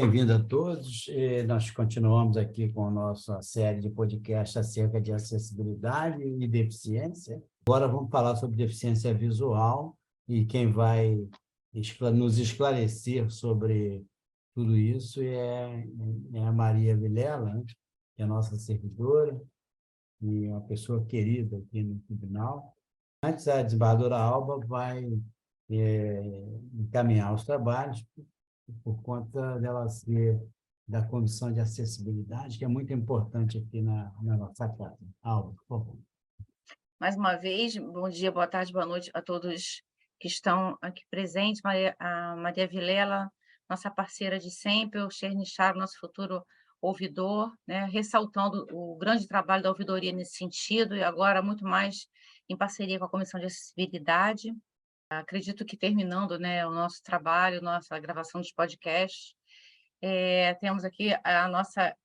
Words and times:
bem-vindo 0.00 0.32
a 0.32 0.38
todos. 0.38 1.10
Nós 1.48 1.72
continuamos 1.72 2.36
aqui 2.36 2.68
com 2.68 2.86
a 2.86 2.90
nossa 2.90 3.42
série 3.42 3.80
de 3.80 3.90
podcasts 3.90 4.56
acerca 4.56 5.00
de 5.00 5.12
acessibilidade 5.12 6.22
e 6.22 6.46
deficiência. 6.46 7.42
Agora 7.66 7.88
vamos 7.88 8.08
falar 8.08 8.36
sobre 8.36 8.56
deficiência 8.56 9.12
visual 9.12 9.98
e 10.28 10.44
quem 10.44 10.70
vai 10.70 11.28
nos 12.14 12.38
esclarecer 12.38 13.28
sobre 13.28 14.06
tudo 14.54 14.76
isso 14.76 15.20
é, 15.20 15.84
é 16.32 16.44
a 16.46 16.52
Maria 16.52 16.96
Vilela, 16.96 17.54
né? 17.54 17.64
que 18.14 18.22
é 18.22 18.24
nossa 18.26 18.56
servidora 18.56 19.42
e 20.22 20.46
uma 20.46 20.60
pessoa 20.60 21.04
querida 21.06 21.56
aqui 21.56 21.82
no 21.82 21.98
tribunal. 22.02 22.72
Antes, 23.20 23.48
a 23.48 23.64
desembargadora 23.64 24.16
Alba 24.16 24.64
vai 24.64 25.20
é, 25.68 26.22
encaminhar 26.72 27.34
os 27.34 27.42
trabalhos 27.42 28.06
por 28.82 29.02
conta 29.02 29.58
dela 29.58 29.88
ser 29.88 30.40
da 30.86 31.02
Comissão 31.02 31.52
de 31.52 31.60
Acessibilidade, 31.60 32.58
que 32.58 32.64
é 32.64 32.68
muito 32.68 32.92
importante 32.92 33.58
aqui 33.58 33.82
na, 33.82 34.12
na 34.22 34.36
nossa 34.36 34.68
casa. 34.68 34.98
Alba, 35.22 35.52
por 35.52 35.66
favor. 35.66 35.98
Mais 36.98 37.16
uma 37.16 37.36
vez, 37.36 37.76
bom 37.76 38.08
dia, 38.08 38.32
boa 38.32 38.46
tarde, 38.46 38.72
boa 38.72 38.86
noite 38.86 39.10
a 39.14 39.20
todos 39.20 39.82
que 40.18 40.26
estão 40.26 40.76
aqui 40.80 41.02
presentes. 41.10 41.60
Maria, 41.62 41.94
a 41.98 42.34
Maria 42.36 42.66
Vilela, 42.66 43.30
nossa 43.68 43.90
parceira 43.90 44.38
de 44.38 44.50
sempre, 44.50 45.00
o 45.00 45.10
Chernichar, 45.10 45.76
nosso 45.76 45.98
futuro 46.00 46.42
ouvidor, 46.80 47.52
né, 47.66 47.84
ressaltando 47.86 48.66
o 48.72 48.96
grande 48.96 49.26
trabalho 49.26 49.62
da 49.62 49.68
ouvidoria 49.68 50.12
nesse 50.12 50.36
sentido, 50.36 50.96
e 50.96 51.02
agora 51.02 51.42
muito 51.42 51.64
mais 51.64 52.06
em 52.48 52.56
parceria 52.56 52.98
com 52.98 53.04
a 53.04 53.10
Comissão 53.10 53.38
de 53.38 53.46
Acessibilidade. 53.46 54.54
Acredito 55.10 55.64
que 55.64 55.76
terminando 55.76 56.38
né, 56.38 56.66
o 56.66 56.70
nosso 56.70 57.02
trabalho, 57.02 57.62
nossa 57.62 57.98
gravação 57.98 58.42
dos 58.42 58.52
podcasts, 58.52 59.34
é, 60.02 60.52
temos 60.54 60.84
aqui 60.84 61.16
a 61.24 61.48
nossa 61.48 61.96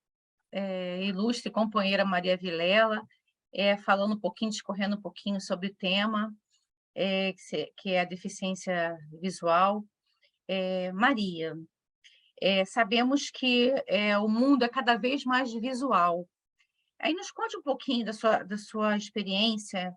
é, 0.51 1.03
ilustre 1.03 1.51
companheira 1.51 2.05
Maria 2.05 2.37
Vilela, 2.37 3.01
é, 3.53 3.75
falando 3.75 4.13
um 4.15 4.19
pouquinho, 4.19 4.51
discorrendo 4.51 4.95
um 4.95 5.01
pouquinho 5.01 5.41
sobre 5.41 5.67
o 5.67 5.75
tema, 5.75 6.33
é, 6.95 7.33
que 7.77 7.91
é 7.91 8.01
a 8.01 8.05
deficiência 8.05 8.97
visual. 9.21 9.83
Maria, 10.93 11.55
sabemos 12.67 13.31
que 13.31 13.73
o 14.21 14.27
mundo 14.27 14.63
é 14.63 14.69
cada 14.69 14.97
vez 14.97 15.23
mais 15.23 15.53
visual. 15.53 16.27
Aí 16.99 17.13
nos 17.13 17.31
conte 17.31 17.57
um 17.57 17.61
pouquinho 17.61 18.05
da 18.05 18.13
sua, 18.13 18.43
da 18.43 18.57
sua 18.57 18.97
experiência 18.97 19.93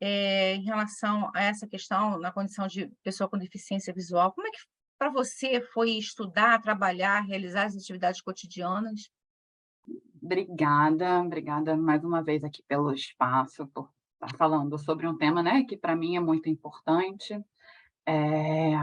é, 0.00 0.54
em 0.54 0.62
relação 0.62 1.30
a 1.34 1.42
essa 1.42 1.66
questão 1.66 2.18
na 2.18 2.32
condição 2.32 2.66
de 2.66 2.90
pessoa 3.02 3.28
com 3.28 3.36
deficiência 3.36 3.92
visual. 3.92 4.32
Como 4.32 4.46
é 4.46 4.50
que 4.50 4.58
para 4.98 5.10
você 5.10 5.60
foi 5.60 5.90
estudar, 5.92 6.60
trabalhar, 6.60 7.20
realizar 7.20 7.64
as 7.64 7.76
atividades 7.76 8.20
cotidianas? 8.20 9.10
Obrigada, 10.22 11.20
obrigada 11.20 11.76
mais 11.76 12.04
uma 12.04 12.22
vez 12.22 12.44
aqui 12.44 12.62
pelo 12.68 12.92
espaço, 12.92 13.66
por 13.68 13.90
estar 14.14 14.36
falando 14.36 14.78
sobre 14.78 15.06
um 15.06 15.16
tema 15.16 15.42
né, 15.42 15.64
que 15.64 15.76
para 15.76 15.96
mim 15.96 16.16
é 16.16 16.20
muito 16.20 16.48
importante. 16.48 17.42
É, 18.06 18.74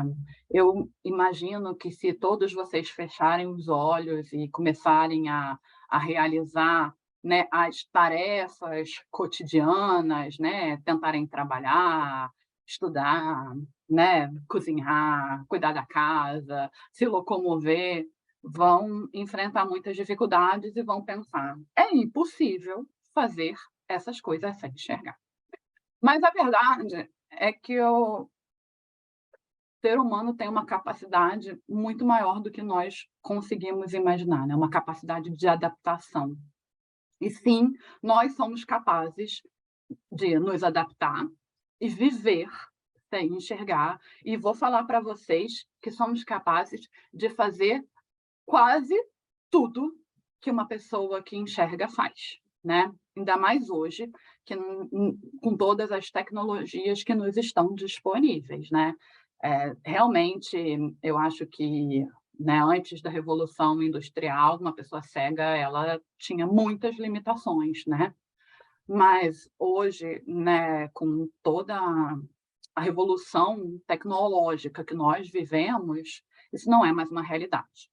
eu 0.50 0.90
imagino 1.04 1.76
que 1.76 1.92
se 1.92 2.14
todos 2.14 2.54
vocês 2.54 2.90
fecharem 2.90 3.48
os 3.48 3.68
olhos 3.68 4.32
e 4.34 4.48
começarem 4.50 5.30
a, 5.30 5.60
a 5.90 6.00
realizar 6.00 6.96
né, 7.28 7.46
as 7.52 7.84
tarefas 7.92 8.90
cotidianas, 9.12 10.40
né, 10.40 10.78
tentarem 10.86 11.28
trabalhar, 11.28 12.30
estudar, 12.66 13.54
né, 13.90 14.30
cozinhar, 14.48 15.46
cuidar 15.48 15.74
da 15.74 15.86
casa, 15.86 16.72
se 16.92 17.06
locomover, 17.06 18.06
vão 18.42 19.10
enfrentar 19.14 19.66
muitas 19.66 19.96
dificuldades 19.96 20.76
e 20.76 20.84
vão 20.84 21.04
pensar, 21.04 21.58
é 21.76 21.94
impossível 21.94 22.86
fazer 23.14 23.56
essas 23.90 24.22
coisas 24.22 24.58
sem 24.60 24.72
enxergar. 24.72 25.18
Mas 26.02 26.24
a 26.24 26.32
verdade 26.32 27.10
é 27.32 27.52
que 27.52 27.80
o 27.82 28.30
ser 29.82 30.00
humano 30.00 30.34
tem 30.34 30.48
uma 30.48 30.66
capacidade 30.66 31.60
muito 31.68 32.06
maior 32.06 32.40
do 32.42 32.52
que 32.52 32.62
nós 32.62 33.08
conseguimos 33.22 33.94
imaginar, 33.94 34.48
né? 34.48 34.56
uma 34.56 34.70
capacidade 34.70 35.30
de 35.30 35.48
adaptação. 35.48 36.36
E 37.20 37.30
sim, 37.30 37.74
nós 38.02 38.36
somos 38.36 38.64
capazes 38.64 39.42
de 40.12 40.38
nos 40.40 40.64
adaptar 40.64 41.26
e 41.80 41.88
viver 41.88 42.50
sem 43.10 43.28
enxergar. 43.36 44.00
E 44.24 44.38
vou 44.38 44.54
falar 44.54 44.84
para 44.84 45.00
vocês 45.00 45.66
que 45.82 45.92
somos 45.92 46.24
capazes 46.24 46.88
de 47.14 47.30
fazer 47.30 47.84
quase 48.46 48.96
tudo 49.50 49.94
que 50.42 50.52
uma 50.52 50.68
pessoa 50.68 51.24
que 51.24 51.36
enxerga 51.36 51.88
faz, 51.88 52.40
né? 52.64 52.92
Ainda 53.16 53.38
mais 53.38 53.70
hoje, 53.70 54.10
que 54.46 54.56
com 55.42 55.58
todas 55.58 55.92
as 55.92 56.12
tecnologias 56.12 57.04
que 57.04 57.16
nos 57.16 57.38
estão 57.38 57.74
disponíveis, 57.74 58.70
né? 58.70 58.94
É, 59.44 59.74
realmente, 59.86 60.58
eu 61.02 61.18
acho 61.18 61.46
que 61.48 62.06
né, 62.40 62.60
antes 62.62 63.02
da 63.02 63.10
Revolução 63.10 63.82
Industrial, 63.82 64.58
uma 64.58 64.74
pessoa 64.74 65.02
cega 65.02 65.44
ela 65.44 66.02
tinha 66.18 66.46
muitas 66.46 66.98
limitações, 66.98 67.84
né? 67.86 68.14
Mas 68.88 69.50
hoje, 69.60 70.24
né, 70.26 70.88
com 70.90 71.30
toda 71.44 71.76
a 72.76 72.82
revolução 72.82 73.80
tecnológica 73.88 74.84
que 74.84 74.94
nós 74.94 75.30
vivemos, 75.30 76.24
isso 76.54 76.70
não 76.70 76.86
é 76.86 76.94
mais 76.94 77.10
uma 77.10 77.24
realidade. 77.24 77.92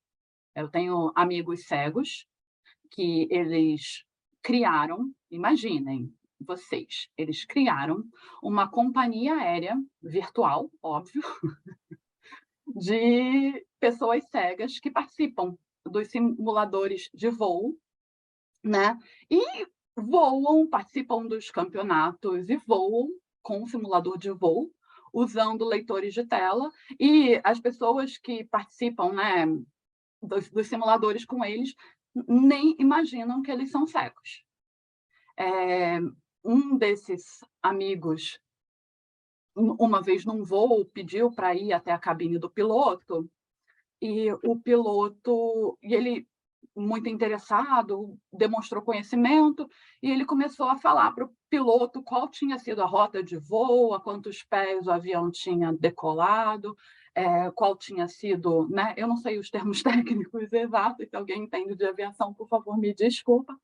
Eu 0.54 0.68
tenho 0.68 1.10
amigos 1.16 1.66
cegos 1.66 2.26
que 2.90 3.26
eles 3.30 4.04
criaram, 4.42 5.10
imaginem 5.30 6.14
vocês, 6.38 7.08
eles 7.16 7.44
criaram 7.44 8.04
uma 8.42 8.68
companhia 8.70 9.34
aérea 9.36 9.76
virtual, 10.02 10.70
óbvio, 10.82 11.22
de 12.66 13.66
pessoas 13.84 14.24
cegas 14.30 14.78
que 14.78 14.90
participam 14.90 15.58
dos 15.84 16.08
simuladores 16.08 17.10
de 17.12 17.28
voo, 17.28 17.78
né? 18.62 18.98
E 19.30 19.66
voam, 19.94 20.66
participam 20.66 21.26
dos 21.26 21.50
campeonatos 21.50 22.48
e 22.48 22.56
voam 22.56 23.10
com 23.42 23.62
o 23.62 23.68
simulador 23.68 24.16
de 24.16 24.30
voo, 24.30 24.72
usando 25.12 25.66
leitores 25.66 26.14
de 26.14 26.24
tela, 26.24 26.70
e 26.98 27.38
as 27.44 27.60
pessoas 27.60 28.16
que 28.16 28.44
participam 28.44 29.12
né, 29.12 29.44
dos, 30.22 30.48
dos 30.48 30.66
simuladores 30.66 31.26
com 31.26 31.44
eles 31.44 31.74
nem 32.26 32.74
imaginam 32.78 33.42
que 33.42 33.50
eles 33.50 33.70
são 33.70 33.86
cegos. 33.86 34.46
É, 35.36 35.98
um 36.42 36.78
desses 36.78 37.44
amigos 37.62 38.40
uma 39.54 40.00
vez 40.00 40.24
num 40.24 40.42
voo, 40.42 40.86
pediu 40.86 41.30
para 41.30 41.54
ir 41.54 41.72
até 41.74 41.92
a 41.92 41.98
cabine 41.98 42.38
do 42.38 42.50
piloto, 42.50 43.30
e 44.04 44.30
o 44.42 44.54
piloto, 44.60 45.78
e 45.82 45.94
ele, 45.94 46.28
muito 46.76 47.08
interessado, 47.08 48.18
demonstrou 48.30 48.82
conhecimento, 48.82 49.66
e 50.02 50.10
ele 50.10 50.26
começou 50.26 50.68
a 50.68 50.76
falar 50.76 51.12
para 51.12 51.24
o 51.24 51.34
piloto 51.48 52.02
qual 52.02 52.28
tinha 52.28 52.58
sido 52.58 52.82
a 52.82 52.86
rota 52.86 53.22
de 53.22 53.38
voo, 53.38 53.94
a 53.94 54.00
quantos 54.00 54.42
pés 54.42 54.86
o 54.86 54.90
avião 54.90 55.30
tinha 55.30 55.72
decolado, 55.72 56.76
é, 57.14 57.50
qual 57.52 57.74
tinha 57.78 58.06
sido, 58.06 58.68
né? 58.68 58.92
eu 58.94 59.08
não 59.08 59.16
sei 59.16 59.38
os 59.38 59.48
termos 59.48 59.82
técnicos 59.82 60.52
exatos, 60.52 61.08
se 61.08 61.16
alguém 61.16 61.44
entende 61.44 61.74
de 61.74 61.86
aviação, 61.86 62.34
por 62.34 62.46
favor, 62.46 62.76
me 62.76 62.92
desculpa, 62.92 63.58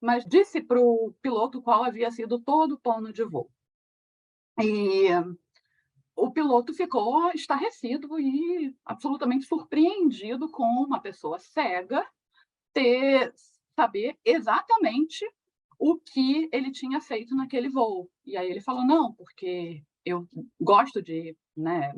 mas 0.00 0.24
disse 0.24 0.62
para 0.62 0.80
o 0.80 1.12
piloto 1.20 1.60
qual 1.60 1.84
havia 1.84 2.10
sido 2.10 2.40
todo 2.40 2.76
o 2.76 2.80
plano 2.80 3.12
de 3.12 3.24
voo. 3.24 3.50
E 4.58 5.08
o 6.16 6.30
piloto 6.30 6.74
ficou 6.74 7.30
estarrecido 7.32 8.18
e 8.20 8.74
absolutamente 8.84 9.46
surpreendido 9.46 10.50
com 10.50 10.64
uma 10.64 11.00
pessoa 11.00 11.38
cega 11.38 12.06
ter 12.72 13.32
saber 13.74 14.16
exatamente 14.24 15.24
o 15.78 15.98
que 15.98 16.48
ele 16.52 16.70
tinha 16.70 17.00
feito 17.00 17.34
naquele 17.34 17.68
voo. 17.68 18.08
E 18.24 18.36
aí 18.36 18.48
ele 18.50 18.60
falou, 18.60 18.86
não, 18.86 19.12
porque 19.14 19.82
eu 20.04 20.28
gosto 20.60 21.02
de 21.02 21.36
né, 21.56 21.92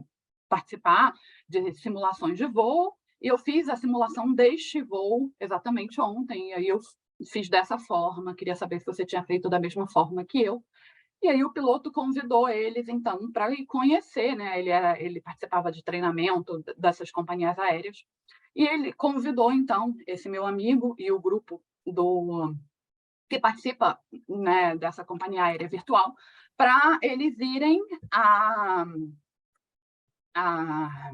participar 0.48 1.12
de 1.48 1.72
simulações 1.74 2.38
de 2.38 2.46
voo, 2.46 2.94
e 3.20 3.26
eu 3.26 3.38
fiz 3.38 3.68
a 3.68 3.76
simulação 3.76 4.32
deste 4.32 4.82
voo 4.82 5.30
exatamente 5.40 6.00
ontem, 6.00 6.50
e 6.50 6.52
aí 6.52 6.68
eu 6.68 6.78
fiz 7.30 7.48
dessa 7.48 7.78
forma, 7.78 8.34
queria 8.34 8.54
saber 8.54 8.80
se 8.80 8.86
você 8.86 9.04
tinha 9.04 9.24
feito 9.24 9.48
da 9.48 9.60
mesma 9.60 9.88
forma 9.88 10.24
que 10.24 10.40
eu. 10.40 10.62
E 11.22 11.28
aí 11.28 11.42
o 11.42 11.52
piloto 11.52 11.90
convidou 11.90 12.48
eles, 12.48 12.88
então, 12.88 13.30
para 13.32 13.50
ir 13.50 13.64
conhecer, 13.66 14.36
né? 14.36 14.58
Ele, 14.58 14.70
era, 14.70 15.00
ele 15.00 15.20
participava 15.20 15.72
de 15.72 15.82
treinamento 15.82 16.62
dessas 16.76 17.10
companhias 17.10 17.58
aéreas, 17.58 18.04
e 18.54 18.66
ele 18.66 18.92
convidou, 18.92 19.52
então, 19.52 19.94
esse 20.06 20.28
meu 20.28 20.46
amigo 20.46 20.94
e 20.98 21.10
o 21.10 21.20
grupo 21.20 21.62
do 21.84 22.54
que 23.28 23.40
participa 23.40 23.98
né, 24.28 24.76
dessa 24.76 25.04
companhia 25.04 25.44
aérea 25.44 25.68
virtual, 25.68 26.14
para 26.56 26.98
eles 27.02 27.38
irem 27.40 27.80
a, 28.12 28.84
a 30.34 31.10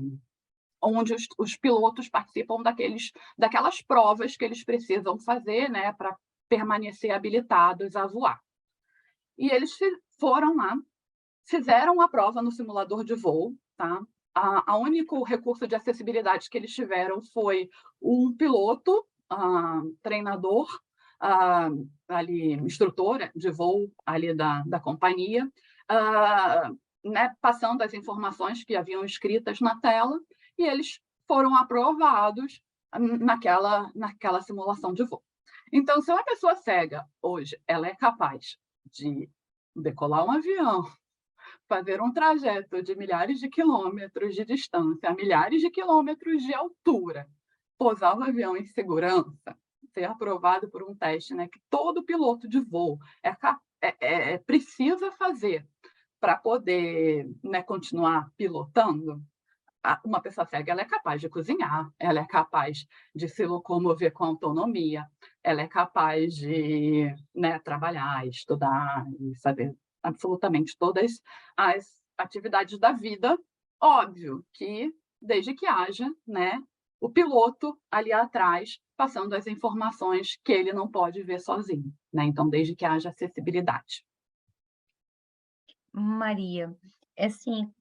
onde 0.83 1.15
os, 1.15 1.27
os, 1.39 1.57
pilotos 1.57 2.09
participam 2.09 2.63
daqueles, 2.63 3.13
daquelas 3.39 3.81
provas 3.83 4.37
que 4.37 4.45
eles 4.45 4.65
precisam 4.65 5.19
fazer 5.19 5.71
né, 5.71 5.93
para 5.93 6.17
permanecer 6.49 7.11
habilitados 7.13 7.97
a 7.97 8.07
voar. 8.07 8.41
E 9.41 9.51
eles 9.51 9.71
foram 10.19 10.55
lá, 10.55 10.77
fizeram 11.47 11.99
a 12.03 12.09
prova 12.09 12.43
no 12.43 12.53
simulador 12.53 13.03
de 13.03 13.15
voo, 13.15 13.57
tá? 13.75 13.99
A, 14.35 14.73
a 14.73 14.77
único 14.77 15.25
recurso 15.25 15.67
de 15.67 15.75
acessibilidade 15.75 16.51
que 16.51 16.59
eles 16.59 16.75
tiveram 16.75 17.23
foi 17.23 17.71
um 18.03 18.37
piloto, 18.37 18.93
uh, 19.33 19.97
treinador, 20.03 20.69
uh, 21.23 21.89
ali, 22.07 22.53
instrutora 22.53 23.33
de 23.35 23.51
voo 23.51 23.91
ali 24.05 24.35
da, 24.35 24.63
da 24.67 24.79
companhia, 24.79 25.51
uh, 25.91 26.79
né, 27.03 27.35
passando 27.41 27.81
as 27.81 27.95
informações 27.95 28.63
que 28.63 28.77
haviam 28.77 29.03
escritas 29.07 29.59
na 29.59 29.81
tela, 29.81 30.21
e 30.59 30.65
eles 30.65 31.01
foram 31.27 31.57
aprovados 31.57 32.61
naquela, 33.19 33.91
naquela 33.95 34.43
simulação 34.43 34.93
de 34.93 35.03
voo. 35.03 35.23
Então, 35.73 36.03
se 36.03 36.13
uma 36.13 36.25
pessoa 36.25 36.55
cega 36.57 37.07
hoje 37.23 37.59
ela 37.67 37.87
é 37.87 37.95
capaz 37.95 38.59
de 38.91 39.29
decolar 39.75 40.25
um 40.25 40.33
avião, 40.33 40.85
fazer 41.69 42.01
um 42.01 42.13
trajeto 42.13 42.83
de 42.83 42.95
milhares 42.97 43.39
de 43.39 43.49
quilômetros 43.49 44.35
de 44.35 44.45
distância, 44.45 45.15
milhares 45.15 45.61
de 45.61 45.71
quilômetros 45.71 46.43
de 46.43 46.53
altura, 46.53 47.29
pousar 47.79 48.17
o 48.19 48.23
avião 48.23 48.57
em 48.57 48.65
segurança, 48.65 49.57
ser 49.93 50.05
aprovado 50.05 50.69
por 50.71 50.83
um 50.83 50.95
teste 50.95 51.35
né, 51.35 51.49
que 51.49 51.61
todo 51.69 52.05
piloto 52.05 52.49
de 52.49 52.61
voo 52.61 52.99
é, 53.23 53.31
é, 53.31 53.97
é, 54.01 54.33
é 54.35 54.39
precisa 54.39 55.11
fazer 55.13 55.67
para 56.21 56.37
poder 56.37 57.29
né, 57.43 57.63
continuar 57.63 58.31
pilotando, 58.37 59.23
uma 60.05 60.21
pessoa 60.21 60.47
cega 60.47 60.73
ela 60.73 60.83
é 60.83 60.85
capaz 60.85 61.21
de 61.21 61.29
cozinhar, 61.29 61.91
ela 61.99 62.21
é 62.21 62.27
capaz 62.27 62.87
de 63.15 63.29
se 63.29 63.47
locomover 63.47 64.13
com 64.13 64.25
autonomia, 64.25 65.07
ela 65.43 65.63
é 65.63 65.67
capaz 65.67 66.35
de 66.35 67.15
né, 67.35 67.59
trabalhar, 67.61 68.27
estudar 68.27 69.07
e 69.19 69.35
fazer 69.41 69.75
absolutamente 70.03 70.77
todas 70.79 71.21
as 71.57 72.03
atividades 72.17 72.79
da 72.79 72.93
vida. 72.93 73.39
Óbvio 73.81 74.45
que 74.53 74.93
desde 75.21 75.55
que 75.55 75.67
haja 75.67 76.11
né, 76.27 76.63
o 77.01 77.09
piloto 77.09 77.79
ali 77.91 78.13
atrás 78.13 78.79
passando 78.97 79.33
as 79.35 79.47
informações 79.47 80.39
que 80.45 80.53
ele 80.53 80.75
não 80.75 80.87
pode 80.87 81.23
ver 81.23 81.41
sozinho. 81.41 81.91
Né? 82.13 82.25
Então, 82.25 82.49
desde 82.49 82.77
que 82.77 82.85
haja 82.85 83.09
acessibilidade. 83.09 84.05
Maria, 85.93 86.77
é 87.17 87.27
assim, 87.27 87.73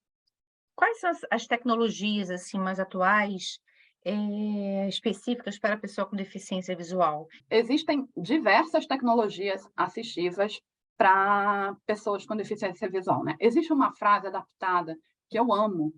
quais 0.79 1.01
são 1.01 1.09
as, 1.09 1.19
as 1.29 1.45
tecnologias 1.45 2.31
assim 2.31 2.57
mais 2.57 2.79
atuais 2.79 3.59
é, 4.05 4.87
específicas 4.87 5.59
para 5.59 5.73
a 5.73 5.77
pessoa 5.77 6.07
com 6.07 6.15
deficiência 6.15 6.73
visual? 6.73 7.27
Existem 7.51 8.07
diversas 8.15 8.87
tecnologias 8.87 9.67
assistivas 9.75 10.61
para 10.97 11.75
pessoas 11.85 12.25
com 12.25 12.33
deficiência 12.33 12.89
visual. 12.89 13.25
Né? 13.25 13.35
Existe 13.41 13.73
uma 13.73 13.93
frase 13.93 14.27
adaptada 14.27 14.97
que 15.29 15.37
eu 15.37 15.51
amo, 15.51 15.93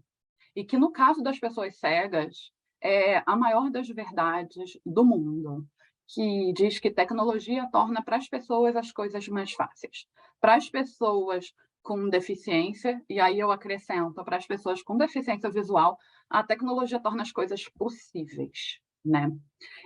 e 0.55 0.63
que, 0.63 0.77
no 0.77 0.91
caso 0.91 1.21
das 1.21 1.39
pessoas 1.39 1.77
cegas, 1.77 2.51
é 2.81 3.21
a 3.25 3.35
maior 3.35 3.69
das 3.69 3.87
verdades 3.87 4.79
do 4.83 5.05
mundo, 5.05 5.63
que 6.07 6.51
diz 6.53 6.79
que 6.79 6.89
tecnologia 6.89 7.69
torna 7.71 8.03
para 8.03 8.17
as 8.17 8.27
pessoas 8.27 8.75
as 8.75 8.91
coisas 8.91 9.27
mais 9.27 9.53
fáceis. 9.53 10.07
Para 10.41 10.55
as 10.55 10.67
pessoas 10.67 11.53
com 11.81 12.09
deficiência, 12.09 13.01
e 13.09 13.19
aí 13.19 13.39
eu 13.39 13.51
acrescento 13.51 14.23
para 14.23 14.37
as 14.37 14.45
pessoas 14.45 14.81
com 14.83 14.97
deficiência 14.97 15.49
visual, 15.49 15.97
a 16.29 16.43
tecnologia 16.43 16.99
torna 16.99 17.23
as 17.23 17.31
coisas 17.31 17.67
possíveis, 17.69 18.79
né? 19.03 19.31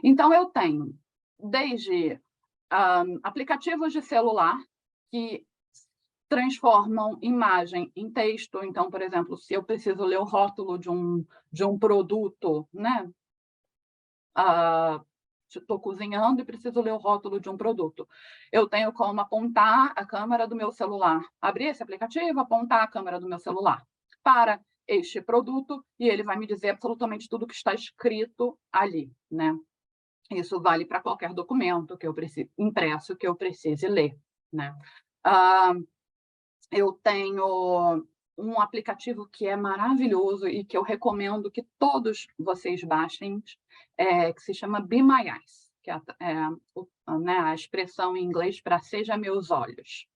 Então 0.03 0.33
eu 0.33 0.45
tenho 0.47 0.94
desde 1.39 2.19
um, 2.71 3.19
aplicativos 3.24 3.94
de 3.94 4.01
celular 4.01 4.57
que 5.12 5.45
transformam 6.27 7.18
imagem 7.21 7.92
em 7.95 8.12
texto. 8.12 8.63
Então, 8.63 8.89
por 8.89 9.01
exemplo, 9.01 9.38
se 9.38 9.53
eu 9.53 9.63
preciso 9.63 10.03
ler 10.03 10.19
o 10.19 10.24
rótulo 10.24 10.77
de 10.77 10.89
um, 10.89 11.25
de 11.51 11.63
um 11.63 11.77
produto, 11.77 12.68
né? 12.74 13.09
Uh, 14.38 15.06
estou 15.60 15.80
cozinhando 15.80 16.42
e 16.42 16.46
preciso 16.46 16.81
ler 16.81 16.94
o 16.94 16.98
rótulo 16.98 17.40
de 17.40 17.50
um 17.50 17.57
produto. 17.57 18.07
Eu 18.52 18.68
tenho 18.68 18.92
como 18.94 19.22
apontar 19.22 19.94
a 19.96 20.06
câmera 20.06 20.48
do 20.48 20.56
meu 20.56 20.72
celular, 20.72 21.22
abrir 21.42 21.66
esse 21.66 21.84
aplicativo, 21.84 22.40
apontar 22.40 22.84
a 22.84 22.88
câmera 22.88 23.19
do 23.19 23.28
meu 23.28 23.40
celular 23.40 23.84
para 24.24 24.60
este 24.88 25.22
produto 25.22 25.84
e 26.00 26.07
ele 26.07 26.24
vai 26.24 26.38
me 26.38 26.46
dizer 26.46 26.69
absolutamente 26.69 27.28
tudo 27.28 27.48
que 27.48 27.56
está 27.56 27.74
escrito 27.74 28.57
ali, 28.72 29.12
né? 29.31 29.56
Isso 30.31 30.60
vale 30.62 30.86
para 30.86 31.02
qualquer 31.02 31.34
documento 31.34 31.98
que 31.98 32.08
eu 32.08 32.13
precise, 32.13 32.51
impresso 32.58 33.16
que 33.16 33.28
eu 33.28 33.36
precise 33.36 33.88
ler, 33.88 34.18
né? 34.51 34.74
Eu 36.72 36.94
tenho 37.04 38.08
um 38.38 38.60
aplicativo 38.60 39.28
que 39.28 39.48
é 39.48 39.56
maravilhoso 39.56 40.48
e 40.48 40.64
que 40.64 40.78
eu 40.78 40.84
recomendo 40.84 41.52
que 41.52 41.64
todos 41.80 42.28
vocês 42.38 42.84
baixem, 42.84 43.44
é, 43.98 44.34
que 44.34 44.42
se 44.42 44.54
chama 44.54 44.80
Be 44.80 45.02
My 45.02 45.30
Eyes, 45.30 45.72
que 45.82 45.92
é, 45.92 46.02
é 46.20 47.16
né, 47.20 47.38
a 47.38 47.54
expressão 47.54 48.16
em 48.18 48.24
inglês 48.24 48.60
para 48.60 48.80
Seja 48.80 49.18
Meus 49.18 49.52
Olhos. 49.52 50.08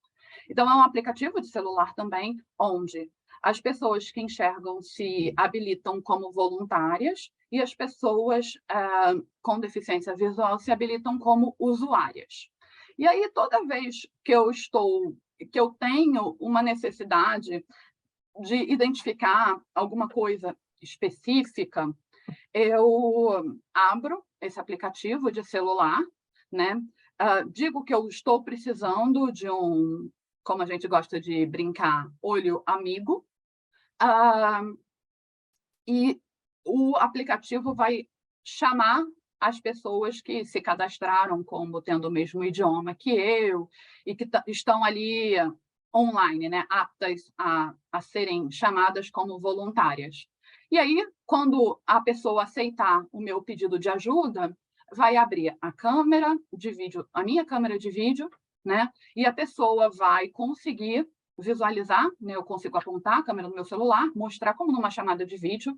Então, 0.48 0.68
é 0.68 0.74
um 0.74 0.82
aplicativo 0.82 1.40
de 1.40 1.48
celular 1.48 1.94
também, 1.94 2.36
onde 2.58 3.10
as 3.42 3.60
pessoas 3.60 4.10
que 4.10 4.20
enxergam 4.20 4.82
se 4.82 5.32
habilitam 5.36 6.02
como 6.02 6.32
voluntárias 6.32 7.30
e 7.50 7.60
as 7.60 7.74
pessoas 7.74 8.52
é, 8.70 8.76
com 9.40 9.58
deficiência 9.58 10.14
visual 10.14 10.58
se 10.58 10.70
habilitam 10.70 11.18
como 11.18 11.54
usuárias. 11.58 12.50
E 12.98 13.08
aí, 13.08 13.30
toda 13.32 13.64
vez 13.64 14.06
que 14.22 14.32
eu 14.32 14.50
estou, 14.50 15.16
que 15.50 15.58
eu 15.58 15.70
tenho 15.70 16.36
uma 16.38 16.62
necessidade 16.62 17.64
de 18.38 18.56
identificar 18.56 19.60
alguma 19.74 20.08
coisa 20.08 20.56
específica, 20.80 21.92
eu 22.54 23.60
abro 23.74 24.24
esse 24.40 24.58
aplicativo 24.58 25.30
de 25.30 25.44
celular, 25.44 26.00
né? 26.50 26.74
Uh, 27.20 27.48
digo 27.50 27.84
que 27.84 27.94
eu 27.94 28.08
estou 28.08 28.42
precisando 28.42 29.30
de 29.30 29.50
um, 29.50 30.10
como 30.42 30.62
a 30.62 30.66
gente 30.66 30.88
gosta 30.88 31.20
de 31.20 31.44
brincar, 31.44 32.10
olho 32.22 32.62
amigo, 32.64 33.26
uh, 34.02 34.78
e 35.86 36.20
o 36.64 36.96
aplicativo 36.96 37.74
vai 37.74 38.08
chamar 38.42 39.04
as 39.38 39.60
pessoas 39.60 40.20
que 40.20 40.44
se 40.44 40.60
cadastraram 40.60 41.42
como 41.42 41.80
tendo 41.80 42.08
o 42.08 42.10
mesmo 42.10 42.44
idioma 42.44 42.94
que 42.94 43.10
eu 43.10 43.68
e 44.04 44.14
que 44.14 44.28
estão 44.46 44.84
ali 44.84 45.34
online, 45.94 46.48
né, 46.48 46.64
aptas 46.70 47.32
a, 47.36 47.74
a 47.92 48.00
serem 48.00 48.50
chamadas 48.50 49.10
como 49.10 49.38
voluntárias. 49.38 50.26
E 50.70 50.78
aí, 50.78 51.04
quando 51.26 51.80
a 51.86 52.00
pessoa 52.00 52.44
aceitar 52.44 53.04
o 53.12 53.20
meu 53.20 53.42
pedido 53.42 53.78
de 53.78 53.88
ajuda, 53.88 54.56
vai 54.92 55.16
abrir 55.16 55.56
a 55.60 55.72
câmera 55.72 56.36
de 56.52 56.70
vídeo, 56.70 57.06
a 57.12 57.22
minha 57.22 57.44
câmera 57.44 57.78
de 57.78 57.90
vídeo, 57.90 58.28
né? 58.64 58.88
E 59.16 59.24
a 59.26 59.32
pessoa 59.32 59.90
vai 59.90 60.28
conseguir 60.28 61.08
visualizar, 61.38 62.08
né? 62.20 62.34
Eu 62.34 62.44
consigo 62.44 62.76
apontar 62.76 63.18
a 63.18 63.22
câmera 63.22 63.48
do 63.48 63.54
meu 63.54 63.64
celular, 63.64 64.08
mostrar 64.14 64.54
como 64.54 64.72
numa 64.72 64.90
chamada 64.90 65.24
de 65.24 65.36
vídeo, 65.36 65.72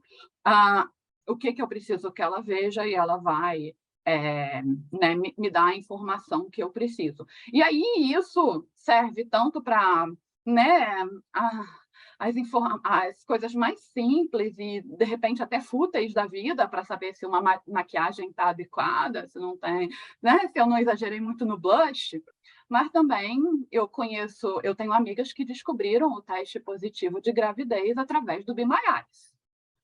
uh, 0.47 0.89
o 1.27 1.37
que, 1.37 1.53
que 1.53 1.63
eu 1.63 1.69
preciso 1.69 2.13
que 2.13 2.23
ela 2.23 2.41
veja 2.41 2.87
e 2.87 2.95
ela 2.95 3.17
vai 3.17 3.75
é, 4.05 4.63
né, 4.93 5.15
me, 5.15 5.35
me 5.37 5.51
dá 5.51 5.67
a 5.67 5.77
informação 5.77 6.51
que 6.51 6.63
eu 6.63 6.71
preciso. 6.71 7.27
E 7.53 7.63
aí 7.63 7.83
isso 8.15 8.67
serve 8.75 9.25
tanto 9.25 9.63
para 9.63 10.07
né, 10.45 11.07
as, 11.33 12.37
as 12.85 13.25
coisas 13.25 13.55
mais 13.55 13.81
simples 13.81 14.59
e, 14.59 14.81
de 14.81 15.05
repente, 15.05 15.43
até 15.43 15.61
fúteis 15.61 16.13
da 16.13 16.27
vida, 16.27 16.69
para 16.69 16.85
saber 16.85 17.15
se 17.15 17.27
uma 17.27 17.41
ma 17.41 17.61
maquiagem 17.67 18.31
está 18.31 18.49
adequada, 18.49 19.27
se 19.29 19.39
não 19.39 19.57
tem, 19.57 19.89
né, 20.23 20.47
se 20.49 20.59
eu 20.59 20.67
não 20.67 20.79
exagerei 20.79 21.21
muito 21.21 21.45
no 21.45 21.59
blush. 21.59 22.23
Mas 22.69 22.91
também 22.91 23.39
eu 23.71 23.87
conheço, 23.87 24.59
eu 24.63 24.75
tenho 24.75 24.93
amigas 24.93 25.33
que 25.33 25.45
descobriram 25.45 26.11
o 26.13 26.23
teste 26.23 26.59
positivo 26.59 27.21
de 27.21 27.31
gravidez 27.33 27.99
através 27.99 28.45
do 28.47 28.55
Eyes. 28.59 29.33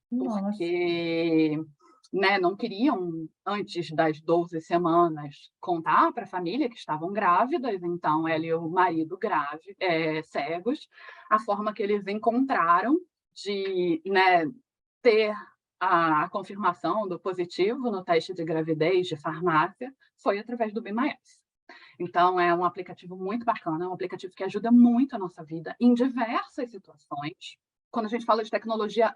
Porque 0.08 1.62
né, 2.12 2.38
não 2.38 2.56
queriam, 2.56 3.28
antes 3.44 3.90
das 3.90 4.20
12 4.20 4.60
semanas, 4.62 5.50
contar 5.60 6.12
para 6.12 6.24
a 6.24 6.28
família 6.28 6.68
que 6.68 6.76
estavam 6.76 7.12
grávidas, 7.12 7.82
então 7.82 8.26
ela 8.26 8.46
e 8.46 8.54
o 8.54 8.68
marido 8.68 9.18
grave, 9.18 9.76
é, 9.78 10.22
cegos, 10.22 10.88
a 11.30 11.38
forma 11.38 11.72
que 11.72 11.82
eles 11.82 12.06
encontraram 12.06 12.98
de 13.34 14.00
né, 14.06 14.50
ter 15.02 15.34
a, 15.78 16.28
confirmação 16.30 17.06
do 17.06 17.18
positivo 17.18 17.90
no 17.90 18.02
teste 18.02 18.34
de 18.34 18.44
gravidez 18.44 19.06
de 19.06 19.16
farmácia 19.16 19.94
foi 20.16 20.38
através 20.38 20.72
do 20.72 20.82
BMS. 20.82 21.40
Então, 22.00 22.40
é 22.40 22.54
um 22.54 22.64
aplicativo 22.64 23.16
muito 23.16 23.44
bacana, 23.44 23.84
é 23.84 23.88
um 23.88 23.92
aplicativo 23.92 24.32
que 24.34 24.44
ajuda 24.44 24.72
muito 24.72 25.14
a 25.14 25.18
nossa 25.18 25.44
vida 25.44 25.76
em 25.78 25.92
diversas 25.92 26.70
situações. 26.70 27.58
Quando 27.90 28.06
a 28.06 28.08
gente 28.08 28.24
fala 28.24 28.42
de 28.42 28.50
tecnologia 28.50 29.14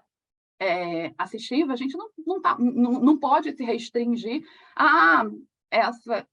é, 0.63 1.13
assistiva, 1.17 1.73
a 1.73 1.75
gente 1.75 1.97
não, 1.97 2.09
não, 2.25 2.41
tá, 2.41 2.57
não, 2.59 2.93
não 2.93 3.17
pode 3.17 3.51
se 3.55 3.63
restringir 3.63 4.43
a 4.75 5.23
essas 5.69 6.25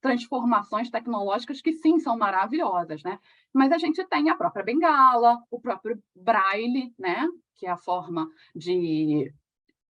transformações 0.00 0.90
tecnológicas 0.90 1.60
que 1.60 1.72
sim 1.72 1.98
são 2.00 2.18
maravilhosas, 2.18 3.02
né? 3.02 3.18
Mas 3.52 3.72
a 3.72 3.78
gente 3.78 4.04
tem 4.06 4.28
a 4.28 4.36
própria 4.36 4.64
bengala, 4.64 5.38
o 5.50 5.60
próprio 5.60 6.02
braille, 6.14 6.92
né? 6.98 7.26
Que 7.56 7.66
é 7.66 7.70
a 7.70 7.76
forma 7.76 8.28
de 8.54 9.32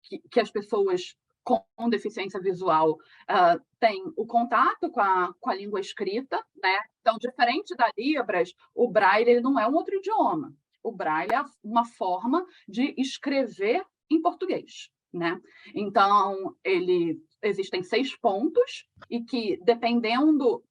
que, 0.03 0.19
que 0.29 0.39
as 0.39 0.49
pessoas 0.49 1.15
com 1.43 1.89
deficiência 1.89 2.39
visual 2.39 2.93
uh, 2.93 3.63
têm 3.79 4.03
o 4.17 4.25
contato 4.25 4.89
com 4.89 4.99
a, 4.99 5.31
com 5.39 5.51
a 5.51 5.55
língua 5.55 5.79
escrita, 5.79 6.43
né? 6.61 6.79
Então, 7.01 7.17
diferente 7.19 7.75
da 7.75 7.87
Libras, 7.95 8.51
o 8.73 8.89
Braille 8.89 9.29
ele 9.29 9.41
não 9.41 9.59
é 9.59 9.67
um 9.67 9.75
outro 9.75 9.95
idioma. 9.95 10.51
O 10.85 10.91
Braille 10.91 11.33
é 11.33 11.43
uma 11.63 11.83
forma 11.83 12.45
de 12.67 12.93
escrever 12.95 13.83
em 14.07 14.21
português, 14.21 14.91
né? 15.11 15.41
Então, 15.73 16.55
ele 16.63 17.19
existem 17.41 17.81
seis 17.81 18.15
pontos 18.15 18.87
e 19.09 19.23
que, 19.23 19.59
dependendo 19.63 20.63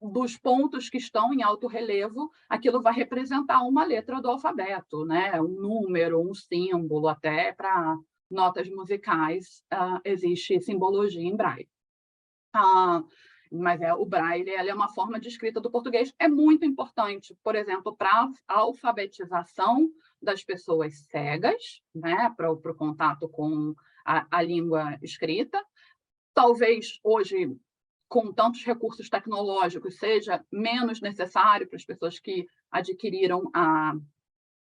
dos 0.00 0.38
pontos 0.38 0.88
que 0.88 0.96
estão 0.96 1.34
em 1.34 1.42
alto 1.42 1.66
relevo, 1.66 2.30
aquilo 2.48 2.80
vai 2.80 2.94
representar 2.94 3.60
uma 3.60 3.84
letra 3.84 4.18
do 4.22 4.30
alfabeto, 4.30 5.04
né? 5.04 5.38
Um 5.42 5.48
número, 5.48 6.26
um 6.26 6.32
símbolo, 6.32 7.06
até 7.06 7.52
para 7.52 7.98
notas 8.30 8.66
musicais, 8.70 9.62
uh, 9.74 10.00
existe 10.06 10.58
simbologia 10.62 11.28
em 11.28 11.36
braille. 11.36 11.68
Uh, 12.56 13.06
mas 13.50 13.80
é, 13.80 13.92
o 13.92 14.06
braille 14.06 14.50
é 14.50 14.74
uma 14.74 14.88
forma 14.88 15.18
de 15.18 15.28
escrita 15.28 15.60
do 15.60 15.70
português, 15.70 16.14
é 16.18 16.28
muito 16.28 16.64
importante, 16.64 17.36
por 17.42 17.56
exemplo, 17.56 17.96
para 17.96 18.30
a 18.46 18.58
alfabetização 18.58 19.90
das 20.22 20.44
pessoas 20.44 20.94
cegas, 21.10 21.82
né, 21.94 22.32
para 22.36 22.50
o 22.50 22.74
contato 22.74 23.28
com 23.28 23.74
a, 24.04 24.26
a 24.30 24.42
língua 24.42 24.98
escrita. 25.02 25.60
Talvez 26.32 27.00
hoje, 27.02 27.56
com 28.08 28.32
tantos 28.32 28.64
recursos 28.64 29.08
tecnológicos, 29.08 29.98
seja 29.98 30.44
menos 30.50 31.00
necessário 31.00 31.68
para 31.68 31.76
as 31.76 31.84
pessoas 31.84 32.20
que 32.20 32.46
adquiriram 32.70 33.50
a 33.54 33.94